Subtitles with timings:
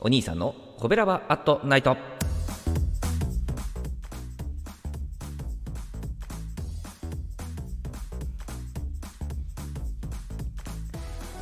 [0.00, 1.96] お兄さんのコベラバアットナイト。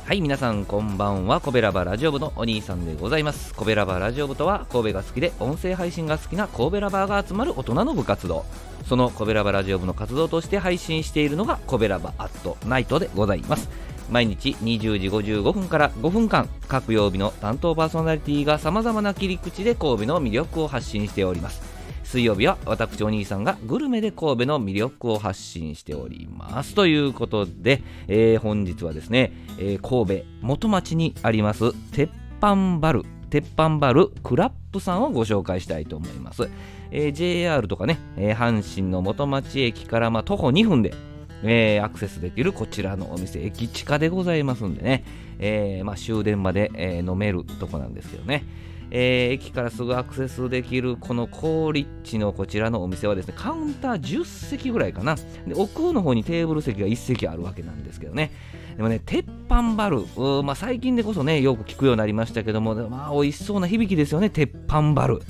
[0.05, 1.39] はい皆さんこんばんは。
[1.39, 3.53] コベラバラジオ部のお兄さんでございます。
[3.53, 8.43] コベラバラジオ部とは神戸が好きで音声配信が好きな神戸ラバーが集まる大人の部活動。
[8.89, 13.69] そのコベラバラジオ部の活動として配信しているのがコベラバアットナイトでございます。
[14.09, 21.77] 毎日20時55分から5分間各曜日の担当パーソナリティがさまざまな切り口で神戸の魅力を発信しております。
[22.07, 26.73] 水曜日は私お兄さんがグルメで神戸の魅力を発信しております。
[26.73, 36.49] ということで、えー、本日はですね、えー、神戸元町にあります鉄板バル鉄板バルクラップさんをご紹介したいと思います、
[36.91, 40.93] えー、JR とかね、え阪神の元町駅からま徒歩2分で
[41.43, 45.03] えー、アクセスできるこちらのお店、駅地下でございますんでね、
[45.39, 48.43] えー、まあ、終電まで、えー、飲めるとこなんですけどね、
[48.89, 55.15] え駅からすぐアクセスできるこの高立地のこちらのお店はですね、カウンター10席ぐらいかな。
[55.15, 58.31] で奥の方にテーブル席が1席あるわけなんですけどね。
[58.77, 60.05] でもね、鉄板バル、
[60.43, 65.21] まあ、最近でこそね、よく聞くようになりましたけども、まあ、美味しそうな響きですよね、鉄板バル。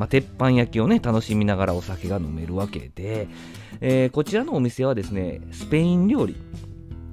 [0.00, 3.28] まあ、鉄板焼きをね、楽しみながらお酒が飲めるわけで、
[3.82, 6.36] えー、こちらのお店はですね、スペイン料理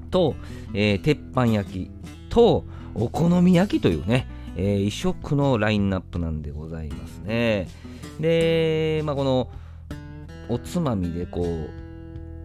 [0.09, 0.35] と、
[0.73, 1.91] えー、鉄板焼き
[2.29, 2.63] と
[2.95, 7.67] お好み焼きというね、えー、異色のラインナップなんでございますね。
[8.21, 9.49] で、まあ、この
[10.47, 11.69] おつまみでこう、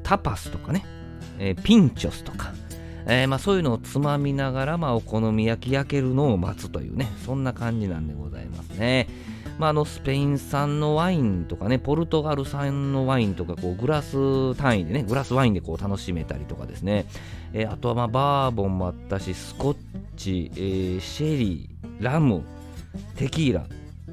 [0.03, 0.85] タパスとかね、
[1.39, 2.53] えー、ピンチョスとか、
[3.07, 9.09] えー、まあ、そういうのをつまみながら、まあ、お好み焼き焼けるのを待つというね、そんな感じなんでございますね。
[9.59, 17.07] まあ、のスペイン産のワインとかね、ポルトガル産のワインとか、こうグラス単位でね、グラスワインでこう楽しめたりとかですね、
[17.53, 19.77] えー、あとはまあバーボンもあったし、スコッ
[20.17, 22.45] チ、えー、シェリー、ラム、
[23.17, 23.67] テキーラ、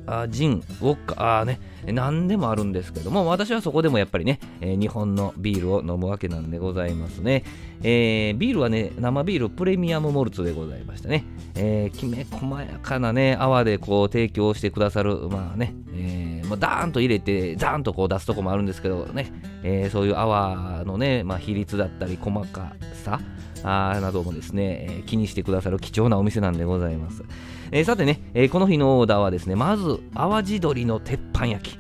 [0.10, 7.44] あジン、ウォッカ、あね、何でもあるんですけども、私はそこでもやっぱりね、えー、日本のビールを飲むわけなんでございますね。
[7.84, 11.26] えー、ビールはね、生ビールプレミアムモルツでございましたね。
[11.56, 19.32] えー、きめ細やかなね、泡でこう提供してくださる、まあね、えー、まあ、ダーンと入れて、ザーンとこう出すとこもあるんですけどね、
[19.64, 22.74] えー、そういう泡のね、まあ、比率だったり細か
[23.06, 23.20] さ、
[23.64, 27.24] あなどもですね、えー、気にしてくださる貴重なお店なんでございます。
[27.72, 31.80] えー、さてね、えー、この日のオーダーはですね、まず淡路鶏の鉄板焼き。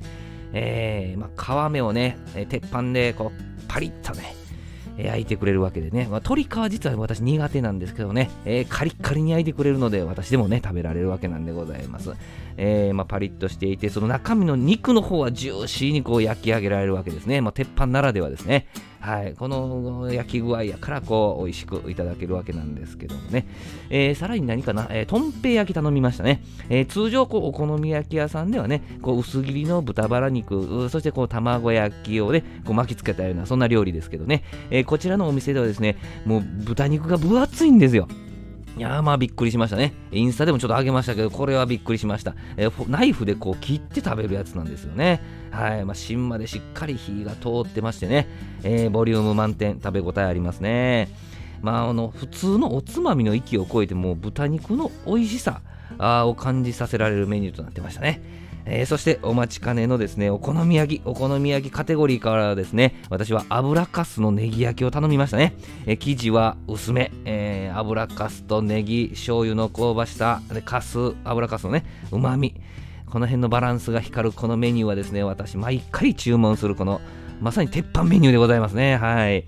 [0.53, 4.35] えー、まあ、皮目をねえ、鉄板でこうパリッとね、
[5.05, 12.13] 焼いてくれるわけでね、まあ、鶏皮実は私苦手なんですけどね、えー、カリッカリに焼いてくれるので私でもね食べられるわけなんでございます、
[12.57, 18.67] えー、まあ、パリッとしていてその中身の肉の方はジューシーにこう焼き上げられるわけですね、まあ、鉄板ならではですね。
[18.99, 23.47] はい、この焼き具合やからこう美味しくいただけるわけなんですけどもね、
[23.89, 38.07] えー、さらに何かな、えー、とんぺい焼き頼みましたね、えー、通常こうお好み焼き屋さんではねこう薄切りの豚バラ肉そしてこう卵焼きをねこう巻きつけたようなそんな料理ですけどね、えこちらのお店ではですねもう豚肉が分厚いんですよ。
[38.79, 39.93] いやーまあびっくりしましたね。
[40.09, 42.33] インスタでもちょっとあげましたけど、これはびっくりしました。
[42.55, 45.19] えー、ナイフでこう切って食べるやつなんですよね。
[45.51, 45.83] はい。
[45.83, 48.29] まあ、芯までしっかり火が通ってましてね、
[48.63, 51.09] えー、ボリューム満点、食べ応えありますね。
[51.61, 55.59] まあ、あの、普通のおつまみの域を超えて、もう豚肉の美味しさ
[55.99, 58.21] を感じさせられるメニューとなってましたね。
[58.65, 65.55] えー、そしてお待ちかねのですね、お好み焼き、お好み焼きカテゴリーからですね、私は油かすのネギ焼きを頼みましたね。
[65.85, 72.55] えー、生地は薄め、えー、油かすとネギ、醤油の香ばしさ、でかす、油かすのね、うまみ。
[73.09, 77.01] この辺のバランスが光るこのメニューはですね、私毎回注文するこの、
[77.41, 78.97] まさに鉄板メニューでございますね。
[78.97, 79.45] はい。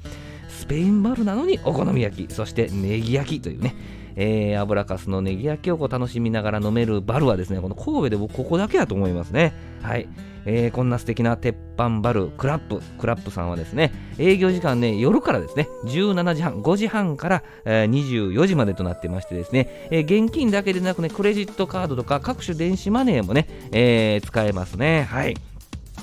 [0.49, 3.75] スペインバルなのにお好み焼き、そしてネギ焼きというね、
[4.16, 9.53] えー、油かすのネギ焼きをこう楽しみながら飲めるバルはですね、この神戸で僕ここだけだと思いますね。
[9.81, 10.07] はい。
[10.45, 25.03] えー、こんな素敵な鉄板バルクラップ、クラップさんはですね、営業時間ね、夜からですね、17時半、5時半から、えー、24時までとなってましてですね、えー、現金だけでなくね、クレジットカードとか各種電子マネーもね、えー、使えますね。
[25.03, 25.35] はい。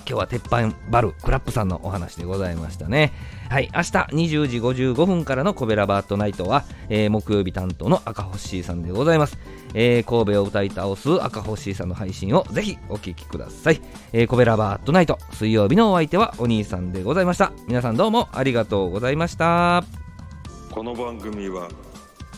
[0.09, 3.13] 今日は鉄板バルクラップさんのお話でございましたね。
[3.51, 9.39] はい、明日20時55分からのコベラバートナイトは、えー、木曜日担当の赤星さんでございます。
[9.75, 13.83] えー、神戸を歌い倒す赤星さんの配信をぜひお聴きください。
[14.15, 17.53] えー、コベラバートナイト水曜日のお相手はお兄さんでございました。
[17.67, 19.85] 皆さんどうもありがとうございました。
[20.71, 21.69] この番組は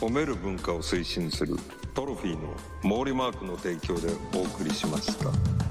[0.01, 1.55] 褒める文化を推進する
[1.93, 2.53] トロフィーの
[3.03, 5.70] 毛利マークの提供でお送りしました。